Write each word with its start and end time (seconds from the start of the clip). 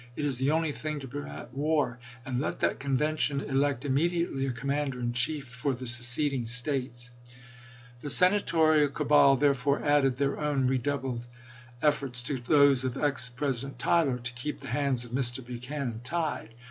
It 0.15 0.25
is 0.25 0.39
the 0.39 0.49
only 0.49 0.71
thing 0.71 0.99
to 1.01 1.07
prevent 1.07 1.53
war; 1.53 1.99
and 2.25 2.39
let 2.39 2.57
that 2.61 2.71
mteiAgen 2.71 2.79
convention 2.79 3.41
elect 3.41 3.85
immediately 3.85 4.47
a 4.47 4.51
commander 4.51 4.99
in 4.99 5.13
chief 5.13 5.47
30', 5.49 5.51
i86i.' 5.51 5.53
for 5.61 5.73
the 5.75 5.85
seceding 5.85 6.45
States." 6.47 7.11
The 7.99 8.09
Senatorial 8.09 8.87
cabal 8.89 9.35
therefore 9.35 9.83
added 9.83 10.17
their 10.17 10.39
own 10.39 10.65
redoubled 10.65 11.27
efforts 11.83 12.23
to 12.23 12.39
those 12.39 12.83
of 12.83 12.97
ex 12.97 13.29
President 13.29 13.77
Tyler 13.77 14.17
to 14.17 14.33
"keep 14.33 14.59
the 14.61 14.69
hands 14.69 15.05
of 15.05 15.11
Mr. 15.11 15.45
Buchanan 15.45 16.01
tied." 16.03 16.55